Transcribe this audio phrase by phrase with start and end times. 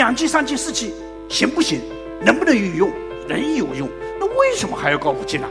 [0.00, 0.94] 两 G、三 G、四 G
[1.28, 1.78] 行不行？
[2.24, 2.90] 能不能有用？
[3.28, 3.86] 能有用，
[4.18, 5.46] 那为什么还要搞五 G 呢？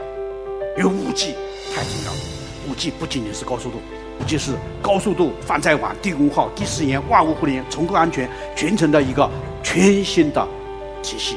[0.76, 1.36] 因为五 G
[1.72, 2.18] 太重要了。
[2.68, 3.76] 五 G 不仅仅是高速度，
[4.20, 9.30] 五 G 是高速度、泛在网、低功耗、低时延、万物互联、重构安全全程的一个
[9.62, 10.44] 全新的
[11.00, 11.36] 体系。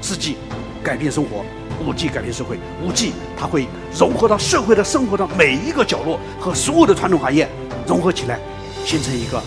[0.00, 0.38] 四 G
[0.82, 1.44] 改变生活，
[1.86, 2.56] 五 G 改变社会。
[2.82, 7.46] 五 G 它会融合到社会的生活的每一个角落和所有的传统行业
[7.86, 8.40] 融合起来，
[8.86, 9.42] 形成一个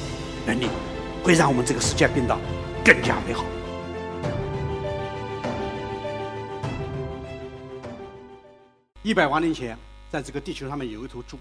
[0.46, 0.68] 能力，
[1.24, 2.38] 会让我们这个世界变得
[2.86, 3.46] 更加美好。
[9.04, 9.78] 一百万年前，
[10.12, 11.40] 在这个地球上面有一头猪。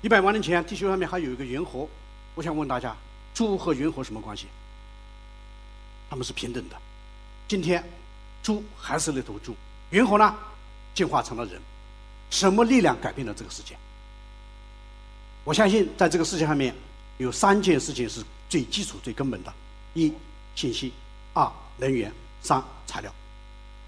[0.00, 1.88] 一百万年前，地球上面还有一个猿猴。
[2.34, 2.96] 我想问大家，
[3.32, 4.46] 猪和猿猴什么关系？
[6.10, 6.76] 它们是平等的。
[7.46, 7.84] 今天，
[8.42, 9.54] 猪还是那头猪，
[9.90, 10.34] 猿猴呢，
[10.92, 11.60] 进化成了人。
[12.30, 13.76] 什么力量改变了这个世界？
[15.44, 16.74] 我相信，在这个世界上面，
[17.18, 19.52] 有三件事情是最基础、最根本的：
[19.94, 20.12] 一、
[20.54, 20.90] 信息；
[21.32, 23.12] 二、能源；三、材料。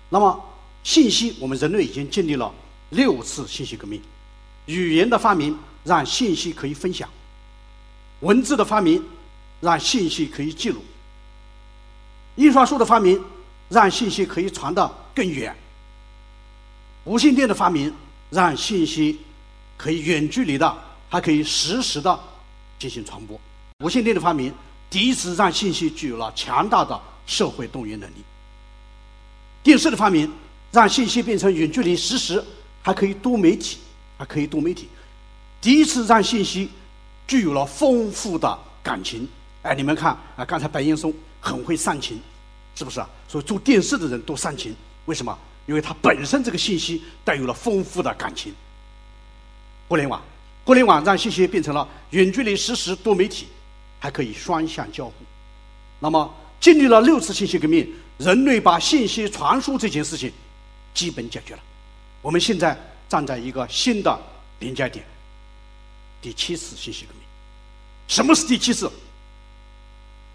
[0.09, 0.45] 那么，
[0.83, 2.53] 信息，我们人类已经经历了。
[2.91, 4.01] 六次信息革命，
[4.67, 7.09] 语言的发明让信息可以分享；
[8.21, 9.03] 文字的发明
[9.61, 10.81] 让信息可以记录；
[12.37, 13.21] 印刷术的发明
[13.69, 15.53] 让信息可以传得更远；
[17.05, 17.93] 无线电的发明
[18.31, 19.19] 让信息
[19.77, 20.73] 可以远距离的，
[21.09, 22.17] 还可以实时的
[22.79, 23.41] 进行传播。
[23.81, 24.55] 无线电的发明
[24.95, 28.15] 第一次让信息具有了强大的社会动员能力。
[29.61, 30.33] 电视的发明
[30.71, 32.41] 让信息变成远距离实时。
[32.81, 33.79] 还可以多媒体，
[34.19, 34.87] 还可以多媒体，
[35.59, 36.69] 第一次让信息
[37.27, 39.27] 具有了丰富的感情。
[39.63, 42.21] 哎，你们看啊，刚才白岩松很会煽情，
[42.77, 43.09] 是不是啊？
[43.27, 45.37] 所以做电视的人都煽情，为什么？
[45.65, 48.55] 因为它本身这个信息带有了丰富的感情。
[49.89, 50.23] 互联网，
[50.65, 53.47] 互联网让信息变成了远距离实时多媒体，
[54.05, 55.15] 还可以双向交互。
[55.99, 60.31] 那么，经历了六次信息革命，人类把信息传输这件事情
[60.93, 61.61] 基本解决了。
[62.21, 62.79] 我们现在
[63.09, 64.21] 站在一个新的
[64.59, 65.03] 临界点，
[66.21, 67.23] 第七次信息革命。
[68.07, 68.93] 什么是第七次？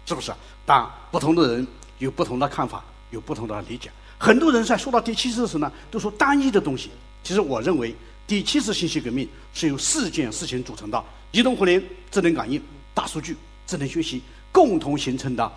[0.04, 0.32] 是不是？
[0.66, 1.64] 但不同的人
[1.98, 3.88] 有不同的看法，有不同的理解。
[4.18, 6.90] 很多人在说到第七次时呢，都说单一的东西。
[7.22, 7.94] 其实我认为，
[8.26, 11.80] 第七次信息革命是由四件事情组成的：移动互联、
[12.10, 12.60] 智能感应、
[12.92, 13.36] 大数据、
[13.70, 14.20] 智能学习
[14.50, 15.52] 共同形成的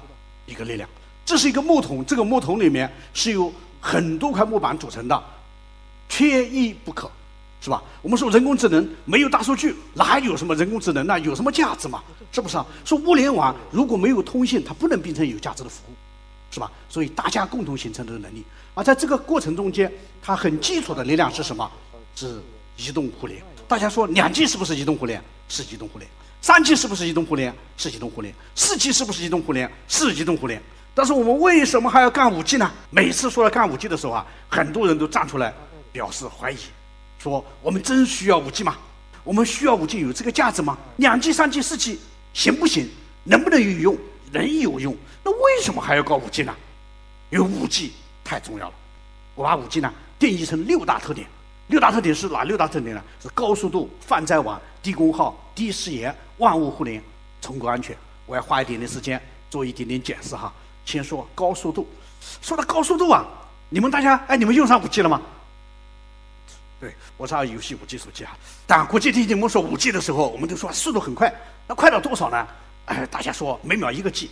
[0.45, 0.87] 一个力量。
[1.25, 3.51] 这是一个木桶，这个木桶里面是由
[3.81, 5.23] 很多块木板组成的。
[6.07, 7.09] 缺一不可，
[7.59, 7.81] 是吧？
[8.03, 11.19] 我们说人工智能没有大数据，哪有什么人工智能呢？
[11.21, 12.03] 有什么价值嘛？
[12.31, 12.63] 是不是啊？
[12.85, 15.95] 说物联网如果没有通信，它不能变成有价值的服务，
[16.51, 16.71] 是吧？
[16.87, 18.43] 所以大家共同形成的能力，
[18.75, 19.91] 而在这个过程中间，
[20.21, 21.67] 它很基础的力量是什么？
[22.15, 22.39] 是
[22.77, 23.41] 移动互联。
[23.67, 25.19] 大家说两 G 是不是移动互联？
[25.49, 26.07] 是移动互联。
[26.43, 27.55] 三 G 是不是移动互联？
[27.77, 28.35] 是移动互联。
[28.53, 29.71] 四 G 是不是移动互联？
[29.87, 30.61] 是移动互联。
[30.93, 32.69] 但是我们为什么还要干五 G 呢？
[32.89, 35.53] 每次说到干五 G 的时候啊，很多人都站出来。
[35.93, 36.57] 表示怀疑，
[37.19, 38.75] 说我们真需要五 G 吗？
[39.23, 40.77] 我们需要五 G 有这个价值吗？
[40.97, 41.97] 两 G、三 G、四 G
[42.33, 42.89] 行不行？
[43.23, 43.97] 能不能有用？
[44.31, 46.53] 能有用，那为什么还要搞五 G 呢？
[47.29, 48.73] 因为五 G 太重要了。
[49.35, 51.25] 我把五 G 呢定义成六大特点。
[51.67, 53.01] 六大特点是哪六大特点呢？
[53.21, 57.01] 是高速度、泛在网、低功耗、低时延、万物互联、
[57.41, 57.95] 重构安全。
[58.25, 60.51] 我要花一点点时间做一点点解释哈。
[60.85, 61.87] 先说高速度。
[62.41, 63.25] 说到高速度啊，
[63.69, 65.21] 你们大家哎，你们用上五 G 了吗？
[66.79, 71.33] 对，我是游戏五 G 手机啊，但国际电竞们说五 G 的时候，我们都说速度很快，
[71.67, 72.47] 那快到多少呢？
[72.85, 74.31] 哎，大家说每秒一个 G，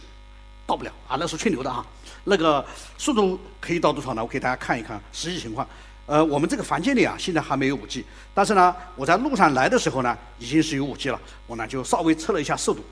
[0.66, 1.86] 到不了啊，那是吹牛的啊。
[2.24, 2.66] 那个
[2.98, 4.24] 速度可以到多少呢？
[4.24, 5.68] 我给大家看一看实际情况。
[6.08, 11.20] 呃，我们这个房间里啊，现在还没有五 G，但是呢，我在路上来的时候呢，已经是有五 G 了。
[11.48, 12.84] 我呢就稍微测了一下速度，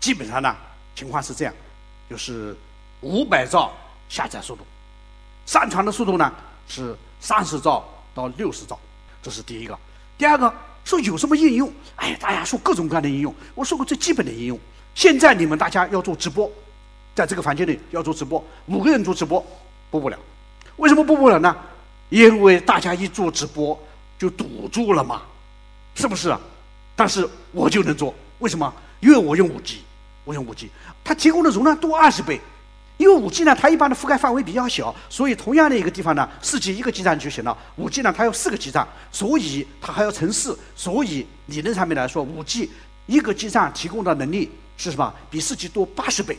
[0.00, 0.56] 基本上呢
[0.96, 1.54] 情况是这样，
[2.10, 2.56] 就是
[3.00, 3.72] 五百兆
[4.08, 4.64] 下载速度，
[5.46, 6.32] 上传的速度呢
[6.66, 8.78] 是三十兆到六十兆。
[9.22, 9.78] 这是第一个，
[10.18, 10.52] 第二个
[10.84, 11.72] 说有什么应用？
[11.96, 13.32] 哎呀，大家说各种各样的应用。
[13.54, 14.58] 我说过最基本的应用。
[14.94, 16.50] 现在你们大家要做直播，
[17.14, 19.44] 在这个房间里要做直播，五个人做直播
[19.90, 20.18] 播不了。
[20.76, 21.56] 为什么播不了呢？
[22.14, 23.76] 因为大家一做直播
[24.16, 25.22] 就堵住了嘛，
[25.96, 26.32] 是不是？
[26.94, 28.72] 但是我就能做，为什么？
[29.00, 29.82] 因为我用五 G，
[30.22, 30.70] 我用五 G，
[31.02, 32.40] 它提供的容量多二十倍。
[32.98, 37.58] 因为五 G 呢，它一般的覆盖范围比较小，所以同样的一个地方呢，四 G 一个基站就行了。
[37.74, 42.70] 五 G 呢，它有四个基站，所以它还要乘四，所以理论上面来说，五 G
[43.06, 45.12] 一个基站提供的能力是什么？
[45.28, 46.38] 比四 G 多八十倍。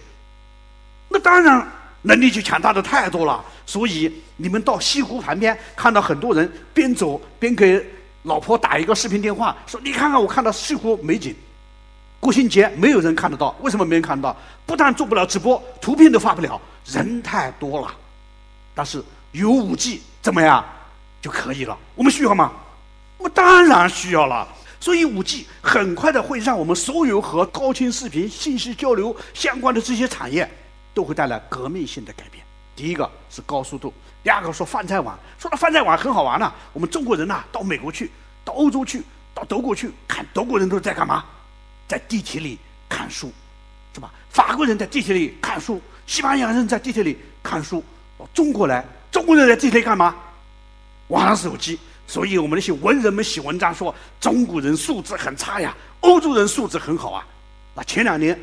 [1.10, 1.68] 那当然
[2.06, 3.44] 能力就强大的太多了。
[3.66, 7.84] 所以你们到西湖旁边看到很多人边走边给
[8.24, 11.36] 老婆打一个视频电话，说：“你看看我看到西湖美景。”
[12.20, 14.36] 国庆节没有人看得到，为什么没人看得到？
[14.66, 17.94] 不但做不了直播，图片都发不了，人太多了。
[18.74, 20.66] 但是有五 G 怎么样
[21.22, 21.78] 就可以了？
[21.94, 22.52] 我们需要吗？
[23.18, 24.48] 我们当然需要了。
[24.80, 30.50] 所以五 G 很快的会让我们所有和高清视频、信息交流相关的这些产业
[30.96, 32.44] 都会带来革命性的改变。
[32.76, 33.94] 第一个是高速度，
[34.24, 35.16] 第二个说饭菜碗。
[35.38, 38.10] 说到饭菜碗很好玩呢，我们中国人呐，到美国去，
[38.44, 39.04] 到欧洲去，
[39.34, 41.24] 到德国去看，德国人都在干嘛？
[41.88, 42.58] 在地铁里
[42.90, 43.32] 看书，
[43.94, 44.12] 是吧？
[44.30, 47.84] 法国人在地铁里看书，西班牙人在地铁里看书。
[48.18, 50.16] 到中国来，中国人在地铁里干嘛？
[51.10, 51.78] 玩手机。
[52.08, 57.26] 所以我们那些文人们写文章说中国人素质很差呀，欧洲人素质很好啊。
[57.74, 58.40] 那前两年，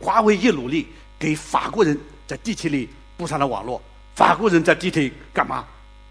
[0.00, 0.88] 华为一努力
[1.22, 1.96] 给法国人
[2.26, 3.80] 在地铁里布上了网络，
[4.16, 5.64] 法国人在地铁里干嘛？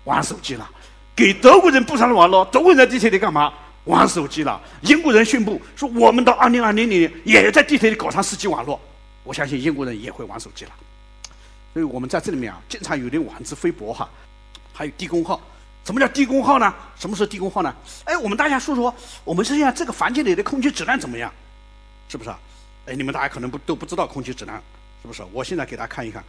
[0.05, 0.69] 玩手机了。
[1.13, 3.51] 给德国人布上了网络，德国人在地铁里干嘛？
[3.83, 4.61] 玩手机了。
[4.83, 8.79] 英国人宣布说我们到二零二零年也在地铁里搞上四 G 网络，
[9.25, 10.71] 我相信英国人也会玩手机了。
[11.73, 14.09] 所以我们在这里面啊，经常有点妄自菲薄哈，
[14.71, 15.41] 还有低功耗。
[15.83, 16.73] 什么叫低功耗呢？
[16.95, 17.75] 什么是低功耗呢？
[18.05, 21.29] 哎，我们大家说说，我们实际上这个房间里的空气质量怎么样？
[22.07, 22.29] 是不是？
[22.85, 24.61] 哎，你们大家可能不都不知道空气质量，
[25.01, 25.23] 是不是？
[25.31, 26.23] 我现在给大家看一看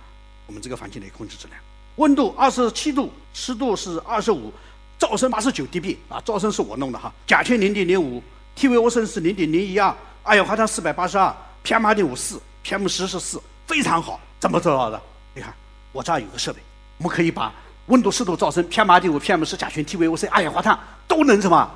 [0.46, 1.60] 我们这个房间的空气质量。
[1.96, 4.52] 温度二十七度，湿度是二十五，
[4.98, 7.12] 噪声八十九 dB 啊，噪声是我弄的哈。
[7.26, 8.22] 甲醛零点零五
[8.56, 11.34] ，TiO2 是零点零一二，二氧化碳四百八十二
[11.64, 14.18] ，PM 二点五四，PM 十是四，非常好。
[14.40, 15.00] 怎么做到的？
[15.34, 15.52] 你看，
[15.92, 16.60] 我这儿有个设备，
[16.98, 17.52] 我们可以把。
[17.86, 20.78] 温度、湿度、噪声、PM 二点五、PM 十、甲醛、TVOC、二氧化碳
[21.08, 21.70] 都能什么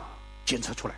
[0.46, 0.94] 检测出来？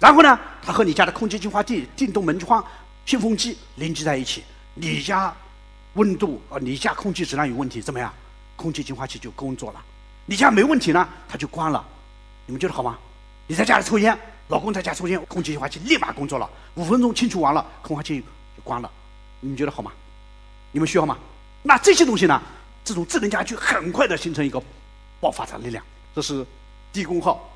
[0.00, 2.62] 然后呢，它和你家的空气净化器、电动门窗、
[3.06, 4.42] 新风机连接在一起。
[4.78, 5.34] 你家
[5.94, 8.12] 温度啊，你家空气质量有问题，怎么样？
[8.56, 9.82] 空气净化器就工作了。
[10.26, 11.82] 你家没问题呢，它就关了。
[12.44, 12.98] 你们觉得好吗？
[13.46, 14.16] 你在家里抽烟，
[14.48, 18.90] 老公在家抽烟，空气净化器立马工作了，五分钟清除完了，空气就关了。
[19.40, 19.90] 你们觉得好吗？
[20.72, 21.16] 你们需要吗？
[21.62, 22.40] 那这些东西呢？
[22.84, 24.62] 这种智能家居很快的形成一个
[25.20, 25.82] 爆发的力量，
[26.14, 26.46] 这是
[26.92, 27.50] 低功耗、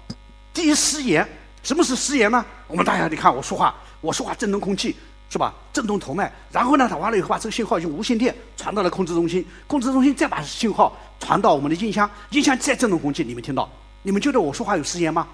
[0.54, 1.28] 低失延。
[1.62, 2.42] 什么是失延呢？
[2.66, 4.96] 我们大家你看我说话，我说话震动空气
[5.30, 5.54] 是吧？
[5.72, 13.70] 震动头麦，然后呢，它完了以后把这个信号用无线电传到了控制中心，控制中心再把信号传到我们的音箱，音箱再震动空气，你们听到？
[14.02, 15.26] 你们觉得我说话有时间吗？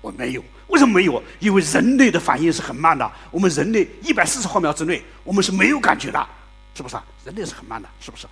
[0.00, 1.22] 我没有，为什么没有？
[1.40, 6.26] 因为人类的反应是很慢的，我们人类一百四十毫秒之内我们是没有感觉的，
[6.74, 6.96] 是不是？
[7.24, 8.26] 人类是很慢的，是不是？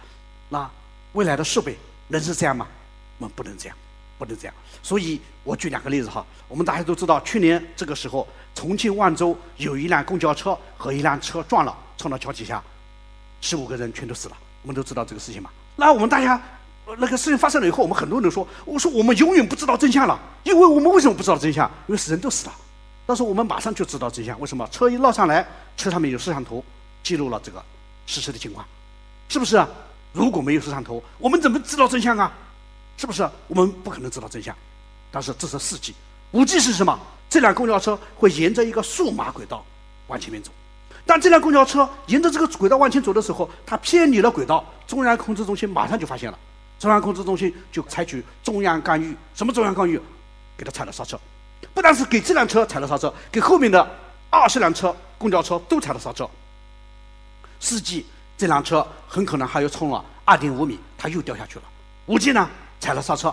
[0.48, 0.70] 那。
[1.12, 1.76] 未来的设备
[2.06, 2.68] 能是这样吗？
[3.18, 3.76] 我们不能这样，
[4.20, 4.54] 不能这样。
[4.82, 6.24] 所以我举两个例子哈。
[6.46, 12.60] 我们大家都知道，去年这个时候，重庆万州有一辆公交车和一辆车撞了，撞到桥底下，
[13.40, 14.36] 十五个人全都死了。
[14.62, 15.48] 我们都知道这个事情嘛？
[15.76, 16.40] 那我们大家，
[16.98, 21.70] 那个事情发生了以后，我们很多人说，我说我们永远不知道真相了，因为我们为什么不知道真相？
[21.86, 22.52] 因为死人都死了。
[23.06, 24.66] 但是我们马上就知道真相，为什么？
[24.72, 25.46] 车一落上来，
[25.76, 26.64] 车上面有摄像头
[27.02, 27.64] 记录了这个
[28.06, 28.66] 事实的情况，
[29.28, 29.64] 是不是？
[30.12, 32.32] 如果没有摄像头，我们怎么知道真相啊？
[33.00, 33.26] 是不是？
[33.48, 34.54] 我们不可能知道真相。
[35.10, 35.94] 但是这是四 G，
[36.32, 37.00] 五 G 是什么？
[37.30, 39.64] 这辆公交车会沿着一个数码轨道
[40.08, 40.50] 往前面走。
[41.06, 46.38] 当这辆公交车沿着这个轨道往前走的时候，它偏离了轨道，中央控制中心马上就发现了，
[46.78, 49.16] 中央控制中心就采取中央干预。
[49.34, 49.98] 什么中央干预？
[50.58, 51.18] 给它踩了刹车。
[51.72, 53.90] 不但是给这辆车踩了刹车，给后面的
[54.28, 56.28] 二十辆车公交车都踩了刹车。
[57.60, 58.04] 四 G。
[58.36, 61.62] 这辆车很可能还要冲了二点五米，它又掉下去了。
[62.06, 62.48] 五 G 呢，
[62.80, 63.32] 踩了刹车，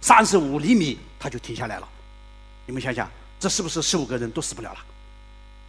[0.00, 1.88] 三十五厘米它就停下来了。
[2.66, 3.08] 你们想想，
[3.38, 4.78] 这是不是十五个人都死不了了？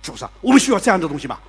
[0.02, 0.28] 是不是？
[0.42, 1.40] 我们需要这样的东西吗？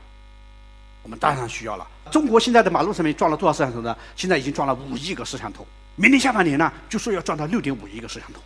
[1.03, 1.87] 我们当然需要了。
[2.11, 3.97] 中国现在的马路上面装了多少摄像头呢？
[4.15, 5.67] 现在已经装了五亿个摄像头。
[5.97, 8.41] 明年下半年呢，就说要装到六点五亿个摄像头，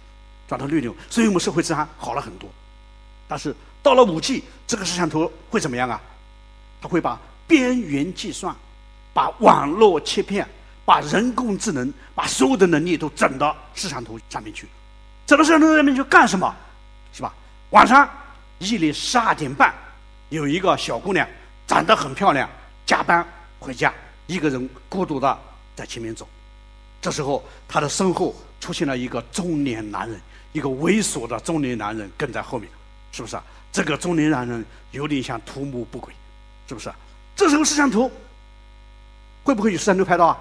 [0.47, 2.49] 装到六点，所以我们社会治安好了很多。
[3.27, 6.01] 但是到了五 G，这个摄像头会怎么样啊？
[6.81, 8.55] 它会把边缘计算。
[9.15, 10.49] 把网络切片，
[10.89, 14.67] 把人工智能，把所有的能力都整到摄像头上面去，
[15.27, 16.57] 整到摄像头上面去干什么？
[17.13, 17.31] 是吧？
[17.69, 18.09] 晚上
[18.61, 19.75] 夜里十二点半，
[20.31, 21.29] 有一个小姑娘
[21.67, 22.49] 长得很漂亮，
[22.87, 23.23] 加班
[23.59, 23.93] 回家，
[24.29, 25.39] 一个人孤独的
[25.77, 26.27] 在前面走，
[27.03, 30.19] 这时候她的身后出现了一个中年男人，
[30.55, 32.67] 一个猥琐的中年男人跟在后面，
[33.13, 33.39] 是不是？
[33.71, 36.15] 这个中年男人有点像图谋不轨，
[36.67, 36.91] 是不是？
[37.37, 38.11] 这时候摄像头。
[39.45, 40.39] 会不会有摄像头拍到啊？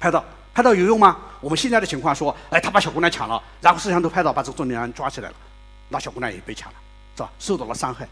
[0.00, 1.18] 拍到，拍到有用吗？
[1.40, 5.34] 我们现在的情况说，哎，他把小姑娘抢了，然后摄像头拍到，把这个中年男人抓起来了，
[5.90, 6.78] 那小姑娘也被抢了，
[7.14, 7.30] 是吧？
[7.38, 8.08] 受到了伤害。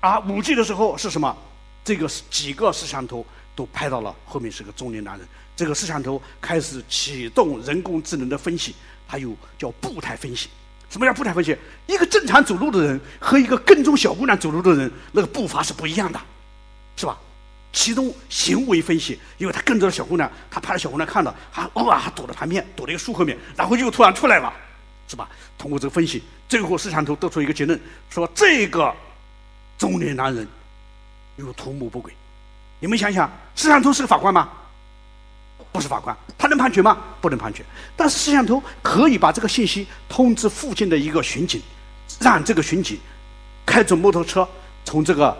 [0.00, 1.36] 而五 G 的时候是什么？
[1.84, 5.26] 这个几个摄像头都拍到了，后面是个中年男人。
[5.56, 10.48] 这个摄像头开始启动人工智能的分析，还有叫步态分析。
[10.88, 11.56] 什么叫步态分析？
[11.86, 16.20] 一个正常走路的人和一个跟踪小姑娘走路的人，那个步伐是不一样的，
[16.96, 17.18] 是吧？
[17.72, 24.52] 其中行为分析，因为他跟着小姑娘，他怕小姑娘看到，他哇，他躲到旁边，躲到一个树后面，然后又突然出来了，
[25.06, 25.28] 是吧？
[25.56, 28.94] 通过这个分析，最后摄像头得出一个结论，说这个
[29.76, 30.46] 中年男人
[31.36, 32.12] 有图谋不轨。
[32.80, 34.48] 你们想想，摄像头是个法官吗？
[35.70, 36.96] 不是法官，他能判决吗？
[37.20, 37.64] 不能判决。
[37.94, 41.60] 但是摄像头可以把这个信息通知附近的一个巡警，
[42.20, 42.98] 让这个巡警
[43.66, 44.48] 开着摩托车
[44.84, 45.36] 从这个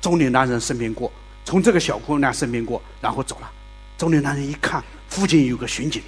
[0.00, 1.10] 中年男人身边过，
[1.50, 3.50] 从这个小姑娘身边过，然后走了。
[3.98, 6.00] 中年男人一看附近有个巡警，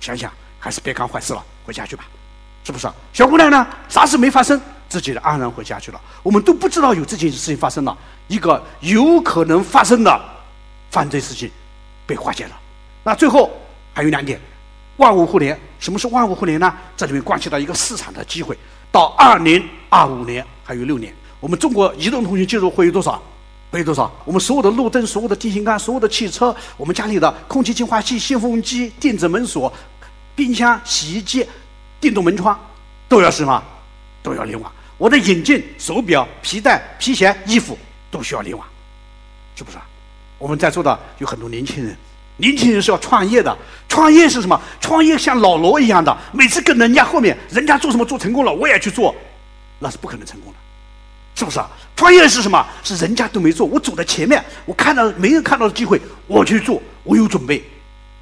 [0.00, 2.04] 想想还是别干坏事了，回家去吧，
[2.64, 2.88] 是不是？
[3.12, 6.00] 小姑娘呢，啥事没发生，自己的安然回家去了。
[6.22, 7.94] 我们都不知道有这件事情发生了，
[8.28, 10.18] 一个有可能发生的
[10.90, 11.50] 犯罪事情
[12.06, 12.58] 被化解了。
[13.04, 13.50] 那最后
[13.92, 14.40] 还有两点，
[14.96, 15.60] 万物互联。
[15.78, 16.74] 什么是万物互联呢？
[16.96, 18.56] 这里面关系到一个市场的机会。
[18.90, 23.22] 到二零二五年还有六年，我们中国移动通讯技术会有多少？
[23.70, 24.12] 会有多少？
[24.24, 29.72] 我们所有的路灯、所有的电线杆、所有的汽车、我们家里的空气净化器、新风机、电子门锁、
[30.34, 31.46] 冰箱、洗衣机、
[32.00, 32.58] 电动门窗，
[33.08, 33.62] 都要什么？
[34.22, 34.70] 都要联网。
[34.98, 37.78] 我的眼镜、手表、皮带、皮鞋、衣服
[38.10, 38.66] 都需要联网，
[39.54, 39.78] 是不是？
[40.36, 41.96] 我们在座的有很多年轻人。
[42.36, 43.54] 年轻人是要创业的，
[43.86, 44.58] 创业是什么？
[44.80, 49.14] 创业像老罗一样的，每次跟人家后面，人家做什么做成功了，我也去做，
[49.78, 50.58] 那是不可能成功的，
[51.40, 51.66] 是不是啊？
[51.96, 52.66] 创业是什么？
[52.82, 57.64] 是人家都没做，我走在前面，我看到没人看到的机会，我去做，我有准备，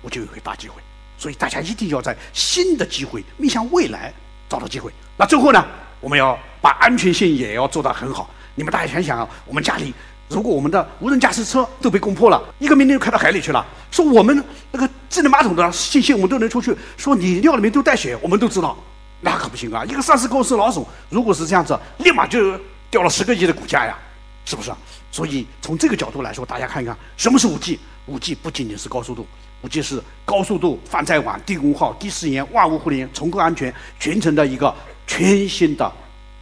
[0.03, 0.81] 我就有个大机会。
[1.17, 4.15] 所以大家一定要在新的机会面向未来
[4.49, 4.93] 找到机会。
[5.17, 5.67] 那最后呢，
[6.01, 8.31] 我们要把安全性也要做到很好。
[8.55, 9.93] 你们大家想想啊，我们家里。
[10.29, 13.67] 如果我们的无人驾驶车都被攻破了，一个命令就开到海里去了。
[13.91, 18.77] 说我们那个智能马桶的信息我们都能出去，说你尿里面都带血，我们都知道，
[19.21, 19.85] 那可不行啊！
[19.85, 22.61] 一个上市公司老总，如果是这样子，立马就
[22.91, 23.99] 掉了十个亿的股价呀，
[24.45, 24.73] 是不是？
[25.11, 27.79] 所以从这个角度来说，大家看一看什么是五 G？
[28.07, 29.27] 五 G 不仅仅是高速度，
[29.63, 34.75] 五 G 是高速度、泛载网、低功耗、低时延、万物互联、重构安全、全程的一个
[35.07, 35.93] 全新的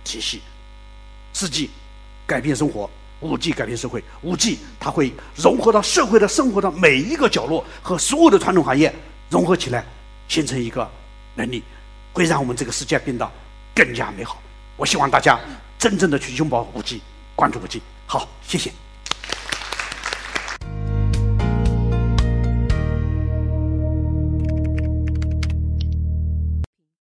[0.05, 0.41] 体系。
[1.33, 1.71] 四 G
[2.27, 2.89] 改变生活。
[3.21, 8.95] 五 G 改变社会，五 G 它会融合到社会的生活的每一个角落，和所有的传统行业
[9.31, 9.83] 融合起来，
[10.29, 10.87] 形成一个
[11.35, 11.65] 能力，
[12.13, 13.29] 会让我们这个世界变得
[13.75, 14.41] 更加美好。
[14.77, 15.41] 我希望大家
[15.89, 17.01] 真正的去拥抱五 G，
[17.37, 17.81] 关注五 G。
[18.07, 18.73] 好，谢谢。